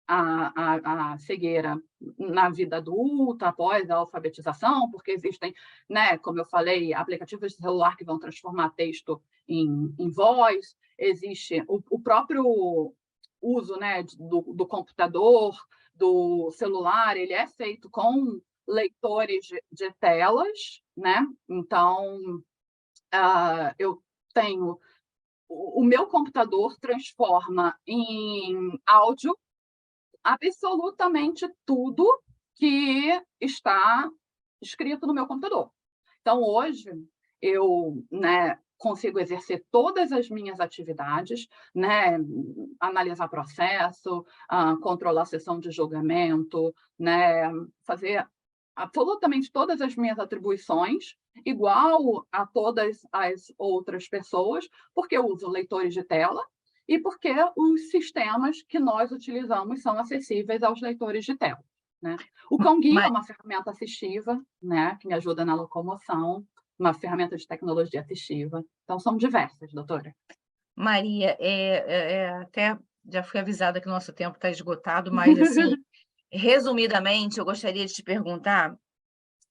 a, 0.08 0.52
a, 0.56 1.14
a, 1.14 1.18
cegueira 1.18 1.82
na 2.18 2.50
vida 2.50 2.78
adulta, 2.78 3.48
após 3.48 3.90
a 3.90 3.96
alfabetização, 3.96 4.90
porque 4.92 5.12
existem, 5.12 5.54
né, 5.90 6.18
como 6.18 6.40
eu 6.40 6.46
falei, 6.46 6.94
aplicativos 6.94 7.54
de 7.54 7.58
celular 7.58 7.96
que 7.96 8.04
vão 8.04 8.20
transformar 8.20 8.72
texto 8.72 9.22
em, 9.48 9.94
em 9.98 10.10
voz, 10.12 10.76
existe 10.98 11.64
o, 11.68 11.82
o 11.90 12.00
próprio 12.00 12.94
uso 13.42 13.78
né, 13.78 14.04
do, 14.18 14.42
do, 14.54 14.66
computador, 14.66 15.56
do 15.96 16.52
celular, 16.52 17.18
ele 17.18 17.34
é 17.34 17.48
feito 17.48 17.90
com 17.90 18.42
leitores 18.68 19.46
de, 19.46 19.62
de 19.72 19.92
telas, 20.00 20.82
né? 20.96 21.28
Então, 21.50 22.42
uh, 23.14 23.76
eu 23.78 24.02
tenho 24.34 24.80
o 25.54 25.84
meu 25.84 26.08
computador 26.08 26.76
transforma 26.80 27.78
em 27.86 28.80
áudio 28.88 29.38
absolutamente 30.24 31.48
tudo 31.66 32.22
que 32.56 33.22
está 33.42 34.10
escrito 34.62 35.06
no 35.06 35.14
meu 35.14 35.28
computador. 35.28 35.70
Então, 36.22 36.42
hoje, 36.42 36.90
eu 37.42 38.02
né, 38.10 38.58
consigo 38.78 39.20
exercer 39.20 39.66
todas 39.72 40.12
as 40.12 40.30
minhas 40.30 40.60
atividades, 40.60 41.48
né, 41.76 42.18
analisar 42.80 43.28
processo, 43.28 44.26
uh, 44.52 44.80
controlar 44.80 45.24
a 45.24 45.26
sessão 45.26 45.60
de 45.60 45.72
julgamento, 45.72 46.74
né, 46.98 47.50
fazer 47.86 48.28
absolutamente 48.76 49.52
todas 49.52 49.82
as 49.82 49.96
minhas 49.96 50.18
atribuições, 50.20 51.16
igual 51.46 52.26
a 52.32 52.46
todas 52.46 53.06
as 53.12 53.54
outras 53.58 54.08
pessoas, 54.08 54.68
porque 54.94 55.18
eu 55.18 55.26
uso 55.26 55.50
leitores 55.50 55.94
de 55.94 56.04
tela, 56.04 56.44
e 56.88 57.00
porque 57.00 57.34
os 57.56 57.90
sistemas 57.90 58.62
que 58.64 58.80
nós 58.80 59.12
utilizamos 59.12 59.82
são 59.82 59.98
acessíveis 59.98 60.64
aos 60.64 60.82
leitores 60.82 61.26
de 61.26 61.36
tela. 61.38 61.64
Né? 62.02 62.18
O 62.52 62.58
Conguinho 62.58 62.96
Mas... 62.96 63.06
é 63.06 63.10
uma 63.10 63.24
ferramenta 63.24 63.72
assistiva, 63.72 64.42
né, 64.62 64.98
que 65.00 65.08
me 65.08 65.14
ajuda 65.14 65.46
na 65.46 65.56
locomoção, 65.56 66.46
uma 66.78 66.94
ferramenta 66.94 67.38
de 67.38 67.48
tecnologia 67.48 68.02
assistiva. 68.02 68.64
Então, 68.84 69.00
são 69.00 69.16
diversas, 69.16 69.72
doutora. 69.72 70.14
Maria, 70.76 71.38
é, 71.40 71.76
é, 71.88 72.14
é 72.14 72.30
até 72.30 72.78
já 73.10 73.24
fui 73.24 73.40
avisada 73.40 73.80
que 73.80 73.88
o 73.88 73.92
nosso 73.92 74.14
tempo 74.14 74.36
está 74.36 74.50
esgotado, 74.50 75.12
mas, 75.12 75.40
assim, 75.40 75.76
resumidamente, 76.32 77.38
eu 77.38 77.46
gostaria 77.46 77.86
de 77.86 77.94
te 77.94 78.04
perguntar 78.04 78.76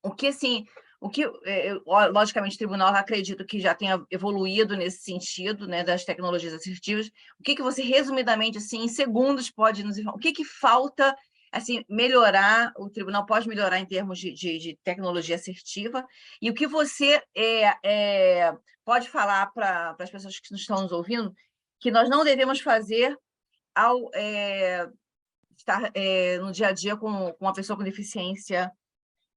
o 0.02 0.10
que, 0.10 0.28
assim, 0.28 0.64
o 1.02 1.10
que, 1.10 1.24
é, 1.44 1.74
logicamente, 1.84 2.54
o 2.54 2.58
tribunal 2.58 2.94
acredito 2.94 3.44
que 3.44 3.58
já 3.58 3.74
tenha 3.74 4.00
evoluído 4.08 4.76
nesse 4.76 5.02
sentido, 5.02 5.66
né, 5.66 5.82
das 5.82 6.04
tecnologias 6.04 6.54
assertivas. 6.54 7.08
O 7.40 7.42
que, 7.42 7.56
que 7.56 7.62
você, 7.62 7.82
resumidamente, 7.82 8.58
assim, 8.58 8.84
em 8.84 8.88
segundos, 8.88 9.50
pode 9.50 9.82
nos 9.82 9.98
informar? 9.98 10.16
O 10.16 10.20
que, 10.20 10.32
que 10.32 10.44
falta, 10.44 11.12
assim, 11.50 11.84
melhorar, 11.88 12.72
o 12.78 12.88
tribunal 12.88 13.26
pode 13.26 13.48
melhorar 13.48 13.80
em 13.80 13.84
termos 13.84 14.16
de, 14.16 14.32
de, 14.32 14.58
de 14.58 14.78
tecnologia 14.84 15.34
assertiva? 15.34 16.06
E 16.40 16.48
o 16.48 16.54
que 16.54 16.68
você 16.68 17.20
é, 17.36 17.74
é 17.84 18.54
pode 18.84 19.10
falar 19.10 19.52
para 19.52 19.96
as 19.98 20.10
pessoas 20.10 20.38
que 20.38 20.54
estão 20.54 20.82
nos 20.82 20.92
ouvindo 20.92 21.34
que 21.80 21.90
nós 21.90 22.08
não 22.08 22.24
devemos 22.24 22.60
fazer 22.60 23.18
ao 23.74 24.08
é, 24.14 24.88
estar 25.56 25.90
é, 25.94 26.38
no 26.38 26.52
dia 26.52 26.68
a 26.68 26.72
dia 26.72 26.96
com, 26.96 27.32
com 27.32 27.44
uma 27.44 27.52
pessoa 27.52 27.76
com 27.76 27.82
deficiência 27.82 28.70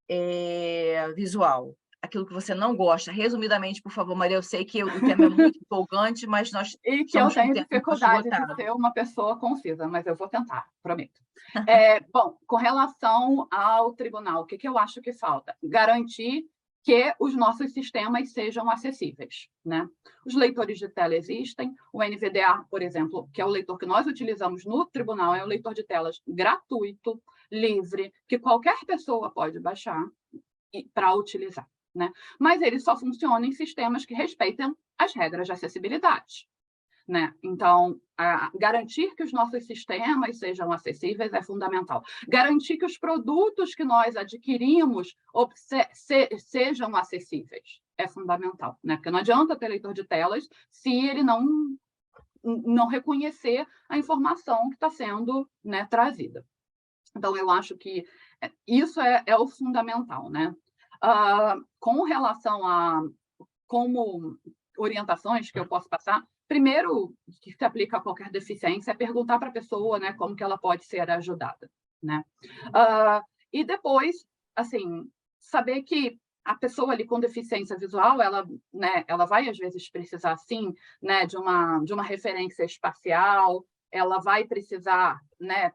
é, 0.10 1.12
visual, 1.16 1.76
aquilo 2.02 2.26
que 2.26 2.34
você 2.34 2.54
não 2.56 2.76
gosta. 2.76 3.12
Resumidamente, 3.12 3.82
por 3.82 3.92
favor, 3.92 4.16
Maria, 4.16 4.38
eu 4.38 4.44
sei 4.44 4.64
que 4.64 4.84
o 4.84 5.00
tema 5.00 5.26
é 5.26 5.30
muito 5.30 5.58
empolgante, 5.58 6.26
mas 6.26 6.52
nós. 6.52 6.78
E 6.86 7.04
que 7.04 7.18
eu 7.18 7.30
tenho 7.30 7.54
dificuldade 7.54 8.30
de 8.30 8.56
ser 8.56 8.72
uma 8.72 8.92
pessoa 8.92 9.38
concisa, 9.38 9.88
mas 9.88 10.06
eu 10.06 10.16
vou 10.16 10.28
tentar, 10.28 10.66
prometo. 10.82 11.22
é, 11.68 12.00
bom, 12.00 12.38
com 12.48 12.56
relação 12.56 13.48
ao 13.52 13.94
tribunal, 13.94 14.42
o 14.42 14.46
que, 14.46 14.58
que 14.58 14.68
eu 14.68 14.78
acho 14.78 15.02
que 15.02 15.14
falta? 15.14 15.56
Garantir 15.64 16.46
que 16.86 17.12
os 17.20 17.36
nossos 17.36 17.74
sistemas 17.74 18.32
sejam 18.32 18.70
acessíveis. 18.70 19.50
Né? 19.66 19.90
Os 20.24 20.36
leitores 20.36 20.78
de 20.78 20.88
tela 20.88 21.16
existem, 21.16 21.74
o 21.92 22.04
NVDA, 22.04 22.64
por 22.70 22.84
exemplo, 22.84 23.28
que 23.34 23.42
é 23.42 23.46
o 23.46 23.50
leitor 23.50 23.76
que 23.80 23.88
nós 23.88 24.06
utilizamos 24.06 24.64
no 24.66 24.86
tribunal, 24.86 25.34
é 25.34 25.44
um 25.44 25.48
leitor 25.48 25.74
de 25.74 25.84
telas 25.84 26.22
gratuito, 26.28 27.20
livre, 27.52 28.14
que 28.28 28.40
qualquer 28.40 28.78
pessoa 28.86 29.32
pode 29.32 29.60
baixar 29.60 30.06
para 30.94 31.16
utilizar. 31.16 31.68
Né? 31.94 32.12
Mas 32.40 32.62
ele 32.62 32.80
só 32.80 32.98
funciona 32.98 33.46
em 33.46 33.54
sistemas 33.54 34.06
que 34.06 34.14
respeitem 34.14 34.76
as 34.98 35.14
regras 35.14 35.48
de 35.48 35.54
acessibilidade. 35.54 36.48
Né? 37.08 37.34
Então, 37.44 38.02
garantir 38.56 39.16
que 39.16 39.24
os 39.24 39.32
nossos 39.32 39.66
sistemas 39.66 40.40
sejam 40.40 40.72
acessíveis 40.72 41.32
é 41.34 41.42
fundamental. 41.42 42.04
Garantir 42.28 42.78
que 42.78 42.86
os 42.86 42.98
produtos 42.98 43.76
que 43.76 43.84
nós 43.84 44.16
adquirimos 44.16 45.16
se, 45.56 45.88
se, 45.94 46.40
sejam 46.40 46.96
acessíveis 46.96 47.80
é 47.98 48.08
fundamental, 48.08 48.78
né? 48.84 48.96
Porque 48.96 49.12
não 49.12 49.20
adianta 49.20 49.56
ter 49.56 49.70
leitor 49.70 49.94
de 49.94 50.04
telas 50.04 50.50
se 50.72 50.92
ele 50.92 51.24
não 51.24 51.78
não 52.44 52.88
reconhecer 52.88 53.66
a 53.90 53.98
informação 53.98 54.70
que 54.70 54.76
está 54.76 54.90
sendo 54.90 55.50
né, 55.64 55.88
trazida. 55.90 56.46
Então, 57.16 57.36
eu 57.36 57.50
acho 57.50 57.78
que 57.78 58.06
é, 58.42 58.52
isso 58.68 59.00
é, 59.00 59.24
é 59.26 59.38
o 59.38 59.48
fundamental, 59.48 60.30
né? 60.30 60.56
Uh, 61.04 61.66
com 61.80 62.04
relação 62.04 62.66
a 62.66 63.02
como 63.68 64.38
orientações 64.78 65.52
que 65.52 65.60
eu 65.60 65.68
posso 65.68 65.90
passar, 65.90 66.24
primeiro 66.48 67.14
que 67.42 67.52
se 67.52 67.64
aplica 67.64 67.98
a 67.98 68.02
qualquer 68.02 68.30
deficiência 68.30 68.92
é 68.92 68.96
perguntar 68.96 69.40
para 69.40 69.50
a 69.50 69.54
pessoa, 69.54 70.00
né, 70.00 70.14
como 70.14 70.36
que 70.36 70.44
ela 70.44 70.58
pode 70.58 70.86
ser 70.86 71.10
ajudada, 71.10 71.70
né? 72.02 72.24
Uh, 72.68 73.24
e 73.52 73.64
depois, 73.64 74.26
assim, 74.56 75.10
saber 75.40 75.84
que 75.84 76.20
a 76.44 76.56
pessoa 76.56 76.94
ali 76.94 77.06
com 77.06 77.20
deficiência 77.20 77.78
visual, 77.78 78.22
ela, 78.22 78.46
né, 78.72 79.04
ela 79.08 79.26
vai 79.26 79.50
às 79.50 79.58
vezes 79.58 79.90
precisar 79.90 80.38
sim, 80.38 80.74
né, 81.02 81.26
de 81.26 81.38
uma 81.38 81.80
de 81.84 81.94
uma 81.94 82.04
referência 82.04 82.64
espacial, 82.64 83.66
ela 83.92 84.20
vai 84.20 84.46
precisar, 84.46 85.20
né, 85.40 85.72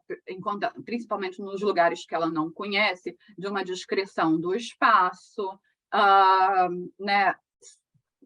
principalmente 0.85 1.41
nos 1.41 1.61
lugares 1.61 2.05
que 2.05 2.15
ela 2.15 2.29
não 2.29 2.51
conhece, 2.51 3.17
de 3.37 3.47
uma 3.47 3.63
descrição 3.63 4.39
do 4.39 4.53
espaço, 4.53 5.49
uh, 5.93 6.91
né, 6.99 7.35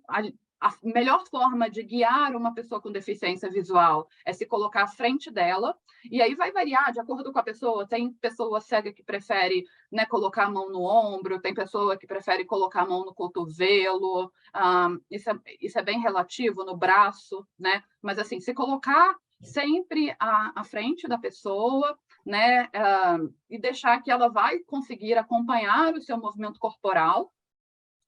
a, 0.07 0.21
a 0.61 0.73
melhor 0.83 1.23
forma 1.27 1.69
de 1.69 1.83
guiar 1.83 2.35
uma 2.35 2.53
pessoa 2.53 2.81
com 2.81 2.91
deficiência 2.91 3.49
visual 3.49 4.07
é 4.25 4.33
se 4.33 4.45
colocar 4.45 4.83
à 4.83 4.87
frente 4.87 5.29
dela, 5.29 5.77
e 6.09 6.21
aí 6.21 6.35
vai 6.35 6.51
variar 6.51 6.91
de 6.91 6.99
acordo 6.99 7.31
com 7.31 7.39
a 7.39 7.43
pessoa. 7.43 7.87
Tem 7.87 8.13
pessoa 8.13 8.61
cega 8.61 8.93
que 8.93 9.03
prefere 9.03 9.63
né, 9.91 10.05
colocar 10.05 10.45
a 10.45 10.49
mão 10.49 10.69
no 10.69 10.81
ombro, 10.81 11.41
tem 11.41 11.53
pessoa 11.53 11.97
que 11.97 12.07
prefere 12.07 12.45
colocar 12.45 12.81
a 12.81 12.85
mão 12.85 13.03
no 13.05 13.13
cotovelo, 13.13 14.31
um, 14.55 14.99
isso, 15.09 15.29
é, 15.29 15.35
isso 15.61 15.77
é 15.77 15.83
bem 15.83 15.99
relativo, 15.99 16.63
no 16.63 16.75
braço, 16.75 17.45
né? 17.59 17.83
Mas 18.01 18.19
assim, 18.19 18.39
se 18.39 18.53
colocar 18.53 19.15
sempre 19.45 20.15
à, 20.19 20.59
à 20.59 20.63
frente 20.63 21.07
da 21.07 21.17
pessoa, 21.17 21.97
né, 22.25 22.65
uh, 22.65 23.33
e 23.49 23.59
deixar 23.59 24.01
que 24.01 24.09
ela 24.09 24.27
vai 24.29 24.59
conseguir 24.59 25.13
acompanhar 25.13 25.93
o 25.93 26.01
seu 26.01 26.17
movimento 26.17 26.59
corporal, 26.59 27.31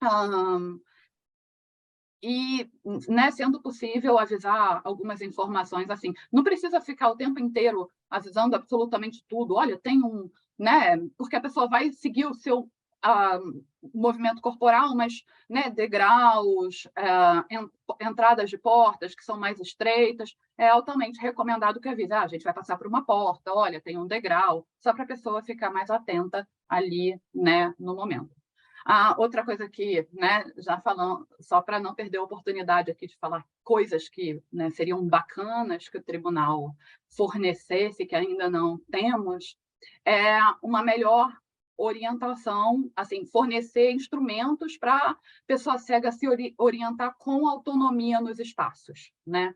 um, 0.01 0.79
e, 2.22 2.70
né, 3.08 3.29
sendo 3.32 3.62
possível, 3.62 4.17
avisar 4.17 4.82
algumas 4.84 5.22
informações 5.22 5.89
assim. 5.89 6.13
Não 6.32 6.44
precisa 6.44 6.82
ficar 6.82 7.10
o 7.10 7.15
tempo 7.15 7.39
inteiro 7.39 7.89
avisando 8.10 8.56
absolutamente 8.56 9.24
tudo. 9.27 9.56
Olha, 9.56 9.77
tem 9.77 10.03
um, 10.03 10.29
né? 10.58 10.98
Porque 11.15 11.36
a 11.36 11.41
pessoa 11.41 11.67
vai 11.67 11.91
seguir 11.91 12.25
o 12.25 12.34
seu 12.34 12.70
movimento 13.93 14.41
corporal, 14.41 14.95
mas 14.95 15.23
né, 15.49 15.69
degraus, 15.69 16.85
uh, 16.85 17.69
entradas 18.01 18.49
de 18.49 18.57
portas 18.57 19.15
que 19.15 19.23
são 19.23 19.37
mais 19.39 19.59
estreitas, 19.59 20.35
é 20.57 20.67
altamente 20.67 21.19
recomendado 21.19 21.79
que 21.79 21.87
avise. 21.87 22.13
Ah, 22.13 22.23
a 22.23 22.27
gente 22.27 22.43
vai 22.43 22.53
passar 22.53 22.77
por 22.77 22.87
uma 22.87 23.05
porta, 23.05 23.53
olha, 23.53 23.81
tem 23.81 23.97
um 23.97 24.07
degrau, 24.07 24.67
só 24.79 24.93
para 24.93 25.03
a 25.03 25.07
pessoa 25.07 25.43
ficar 25.43 25.69
mais 25.71 25.89
atenta 25.89 26.47
ali, 26.67 27.19
né, 27.33 27.73
no 27.79 27.95
momento. 27.95 28.35
Ah, 28.89 29.15
outra 29.17 29.43
coisa 29.43 29.67
que, 29.67 30.07
né, 30.13 30.45
já 30.57 30.79
falando, 30.79 31.27
só 31.41 31.61
para 31.61 31.79
não 31.79 31.93
perder 31.93 32.19
a 32.19 32.23
oportunidade 32.23 32.89
aqui 32.89 33.05
de 33.05 33.17
falar 33.17 33.45
coisas 33.61 34.07
que 34.07 34.41
né, 34.51 34.69
seriam 34.69 35.05
bacanas 35.05 35.89
que 35.89 35.97
o 35.97 36.03
tribunal 36.03 36.73
fornecesse, 37.09 38.05
que 38.05 38.15
ainda 38.15 38.49
não 38.49 38.77
temos, 38.89 39.57
é 40.05 40.39
uma 40.61 40.81
melhor 40.81 41.29
orientação, 41.77 42.91
assim, 42.96 43.25
fornecer 43.25 43.91
instrumentos 43.91 44.77
para 44.77 44.96
a 44.96 45.17
pessoa 45.46 45.77
cega 45.77 46.12
se 46.12 46.27
ori 46.27 46.55
orientar 46.57 47.15
com 47.17 47.48
autonomia 47.48 48.19
nos 48.19 48.39
espaços, 48.39 49.12
né? 49.25 49.53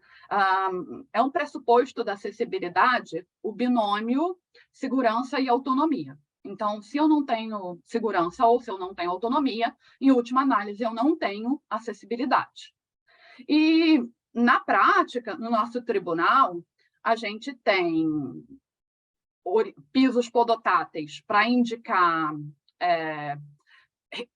É 1.12 1.22
um 1.22 1.32
pressuposto 1.32 2.04
da 2.04 2.14
acessibilidade 2.14 3.26
o 3.42 3.52
binômio 3.52 4.38
segurança 4.72 5.40
e 5.40 5.50
autonomia. 5.50 6.18
Então, 6.44 6.82
se 6.82 6.98
eu 6.98 7.08
não 7.08 7.24
tenho 7.26 7.80
segurança 7.86 8.46
ou 8.46 8.60
se 8.60 8.70
eu 8.70 8.78
não 8.78 8.96
tenho 8.96 9.12
autonomia, 9.12 9.76
em 10.00 10.12
última 10.12 10.42
análise, 10.42 10.84
eu 10.84 10.94
não 10.94 11.16
tenho 11.16 11.62
acessibilidade. 11.70 12.74
E, 13.48 14.04
na 14.34 14.60
prática, 14.60 15.36
no 15.38 15.52
nosso 15.52 15.84
tribunal, 15.84 16.64
a 17.04 17.16
gente 17.16 17.54
tem 17.54 18.08
pisos 19.92 20.30
podotáteis 20.30 21.22
para 21.28 21.48
indicar 21.48 22.34
é, 22.80 23.38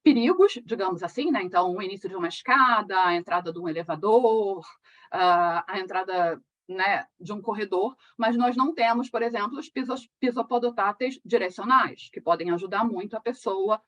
perigos, 0.03 0.59
digamos 0.65 1.03
assim, 1.03 1.31
né? 1.31 1.41
Então, 1.43 1.73
o 1.73 1.81
início 1.81 2.09
de 2.09 2.15
uma 2.15 2.27
escada, 2.27 2.99
a 3.05 3.15
entrada 3.15 3.51
de 3.51 3.59
um 3.59 3.67
elevador, 3.67 4.65
a 5.11 5.79
entrada 5.79 6.41
né, 6.67 7.05
de 7.19 7.31
um 7.31 7.41
corredor, 7.41 7.95
mas 8.17 8.35
nós 8.35 8.55
não 8.55 8.73
temos, 8.73 9.09
por 9.09 9.21
exemplo, 9.21 9.59
os 9.59 9.69
pisos, 9.69 10.09
pisopodotáteis 10.19 11.19
direcionais, 11.23 12.09
que 12.11 12.19
podem 12.19 12.51
ajudar 12.51 12.83
muito 12.83 13.15
a 13.15 13.21
pessoa 13.21 13.81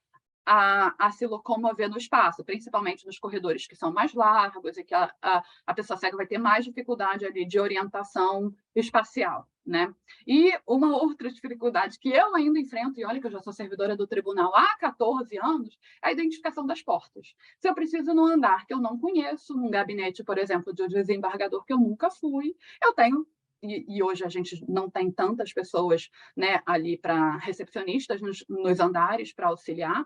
a, 0.50 0.96
a, 0.98 1.12
se 1.12 1.27
locomover 1.27 1.89
no 1.89 1.98
espaço, 1.98 2.42
principalmente 2.42 3.06
nos 3.06 3.20
corredores 3.20 3.68
que 3.68 3.75
são 3.75 3.92
mais 3.92 4.13
largos 4.13 4.77
e 4.77 4.84
que 4.84 4.94
a, 4.94 5.13
a, 5.22 5.44
a 5.66 5.74
pessoa 5.74 5.98
cega 5.98 6.16
vai 6.16 6.25
ter 6.25 6.38
mais 6.38 6.63
dificuldade 6.63 7.25
ali 7.25 7.46
de 7.46 7.60
orientação 7.60 8.56
espacial. 8.74 9.46
Né? 9.66 9.94
E 10.25 10.58
uma 10.66 10.96
outra 10.96 11.30
dificuldade 11.30 12.00
que 12.00 12.08
eu 12.08 12.34
ainda 12.34 12.58
enfrento, 12.58 12.98
e 12.98 13.04
olha 13.04 13.20
que 13.20 13.27
eu 13.27 13.32
já 13.32 13.42
sou 13.42 13.51
servidora 13.51 13.98
do 13.98 14.08
tribunal 14.08 14.56
há 14.56 14.77
14 14.80 15.38
anos, 15.38 15.77
é 16.01 16.08
a 16.08 16.12
identificação 16.13 16.66
das 16.66 16.82
portas. 16.82 17.36
Se 17.60 17.68
eu 17.68 17.75
preciso 17.75 18.13
num 18.13 18.25
andar 18.25 18.66
que 18.66 18.74
eu 18.74 18.80
não 18.80 18.98
conheço, 18.98 19.54
num 19.58 19.70
gabinete, 19.70 20.24
por 20.24 20.38
exemplo, 20.38 20.74
de 20.74 20.84
um 20.84 20.88
desembargador 20.88 21.66
que 21.66 21.74
eu 21.74 21.77
nunca 21.77 22.10
fui, 22.10 22.56
eu 22.82 22.94
tenho 22.94 23.27
e, 23.62 23.98
e, 23.98 24.04
hoje 24.04 24.24
a 24.24 24.30
gente 24.30 24.64
não 24.68 24.90
tem 24.90 25.12
tantas 25.12 25.52
pessoas 25.52 26.10
né, 26.36 26.62
ali 26.66 26.98
para 26.98 27.38
recepcionistas 27.38 28.22
nos, 28.22 28.46
nos 28.48 28.80
andares 28.80 29.34
para 29.34 29.48
auxiliar, 29.48 30.06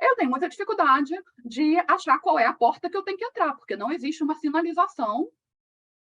eu 0.00 0.16
tenho 0.16 0.30
muita 0.30 0.48
dificuldade 0.48 1.14
de 1.44 1.78
achar 1.88 2.18
qual 2.20 2.38
é 2.38 2.46
a 2.46 2.52
porta 2.52 2.90
que 2.90 2.96
eu 2.96 3.02
tenho 3.02 3.16
que 3.16 3.24
entrar, 3.24 3.54
porque 3.54 3.76
não 3.76 3.90
existe 3.90 4.22
uma 4.22 4.34
sinalização 4.34 5.28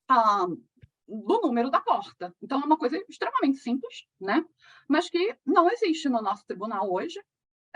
ah, 0.07 0.47
do 1.07 1.41
número 1.41 1.69
da 1.69 1.79
porta. 1.79 2.33
Então, 2.41 2.61
é 2.61 2.65
uma 2.65 2.77
coisa 2.77 2.97
extremamente 3.09 3.57
simples, 3.57 4.05
né? 4.19 4.43
mas 4.87 5.09
que 5.09 5.35
não 5.45 5.69
existe 5.69 6.09
no 6.09 6.21
nosso 6.21 6.45
tribunal 6.45 6.91
hoje, 6.91 7.21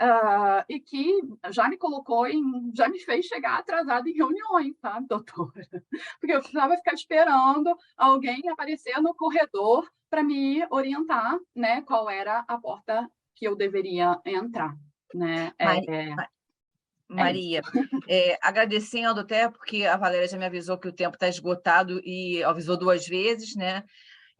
Uh, 0.00 0.64
e 0.66 0.80
que 0.80 1.20
já 1.50 1.68
me 1.68 1.76
colocou 1.76 2.26
em, 2.26 2.72
já 2.74 2.88
me 2.88 2.98
fez 2.98 3.26
chegar 3.26 3.58
atrasada 3.58 4.08
em 4.08 4.14
reuniões, 4.14 4.74
sabe, 4.80 5.06
doutora? 5.06 5.52
Porque 6.18 6.32
eu 6.32 6.40
precisava 6.40 6.76
ficar 6.76 6.94
esperando 6.94 7.76
alguém 7.98 8.48
aparecer 8.48 8.98
no 9.02 9.14
corredor 9.14 9.86
para 10.08 10.22
me 10.22 10.66
orientar, 10.70 11.38
né, 11.54 11.82
qual 11.82 12.08
era 12.08 12.42
a 12.48 12.58
porta 12.58 13.06
que 13.34 13.46
eu 13.46 13.54
deveria 13.54 14.18
entrar, 14.24 14.74
né? 15.14 15.52
É, 15.58 15.64
Maria, 15.66 15.94
é, 15.94 16.14
Maria 17.08 17.60
é, 18.08 18.38
agradecendo 18.42 19.20
até 19.20 19.50
porque 19.50 19.84
a 19.84 19.96
Valéria 19.96 20.28
já 20.28 20.38
me 20.38 20.46
avisou 20.46 20.78
que 20.78 20.88
o 20.88 20.92
tempo 20.92 21.16
está 21.16 21.28
esgotado 21.28 22.00
e 22.04 22.42
avisou 22.42 22.78
duas 22.78 23.06
vezes, 23.06 23.54
né? 23.54 23.84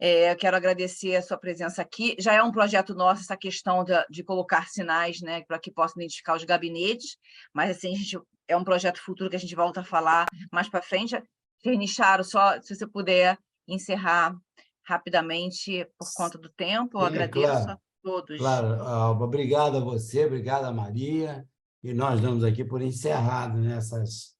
É, 0.03 0.33
quero 0.33 0.57
agradecer 0.57 1.15
a 1.15 1.21
sua 1.21 1.37
presença 1.37 1.79
aqui. 1.79 2.15
Já 2.19 2.33
é 2.33 2.41
um 2.41 2.51
projeto 2.51 2.95
nosso 2.95 3.21
essa 3.21 3.37
questão 3.37 3.83
de, 3.83 3.93
de 4.09 4.23
colocar 4.23 4.67
sinais, 4.67 5.21
né, 5.21 5.43
para 5.47 5.59
que 5.59 5.71
possam 5.71 6.01
identificar 6.01 6.35
os 6.35 6.43
gabinetes, 6.43 7.17
mas 7.53 7.69
assim, 7.69 7.93
a 7.93 7.97
gente, 7.97 8.19
é 8.47 8.57
um 8.57 8.63
projeto 8.63 8.99
futuro 8.99 9.29
que 9.29 9.35
a 9.35 9.39
gente 9.39 9.53
volta 9.53 9.81
a 9.81 9.83
falar 9.83 10.25
mais 10.51 10.67
para 10.67 10.81
frente. 10.81 11.21
Fernicharo, 11.63 12.23
só 12.23 12.59
se 12.59 12.75
você 12.75 12.87
puder 12.87 13.37
encerrar 13.67 14.35
rapidamente 14.83 15.85
por 15.99 16.11
conta 16.15 16.39
do 16.39 16.49
tempo, 16.49 16.97
eu 16.97 17.05
agradeço 17.05 17.45
claro, 17.45 17.71
a 17.71 17.77
todos. 18.01 18.37
Claro, 18.39 18.83
Alba, 18.83 19.25
obrigado 19.25 19.77
a 19.77 19.81
você, 19.81 20.25
obrigado 20.25 20.65
a 20.65 20.71
Maria, 20.71 21.45
e 21.83 21.93
nós 21.93 22.19
damos 22.19 22.43
aqui 22.43 22.65
por 22.65 22.81
encerrado 22.81 23.59
nessas 23.59 24.35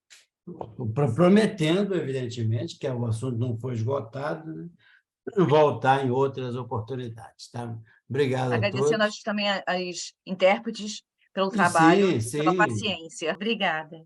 prometendo, 1.14 1.94
evidentemente, 1.94 2.76
que 2.76 2.88
o 2.88 3.06
assunto 3.06 3.38
não 3.38 3.56
foi 3.56 3.74
esgotado, 3.74 4.52
né? 4.52 4.68
Voltar 5.36 6.04
em 6.04 6.10
outras 6.10 6.56
oportunidades. 6.56 7.50
Tá? 7.50 7.76
Obrigado 8.08 8.52
Agradecendo 8.52 9.02
a 9.02 9.06
todos. 9.06 9.22
também 9.22 9.48
as 9.48 10.12
intérpretes 10.26 11.02
pelo 11.32 11.50
trabalho, 11.50 12.12
sim, 12.12 12.20
sim. 12.20 12.38
pela 12.38 12.54
paciência. 12.54 13.32
Obrigada. 13.34 14.04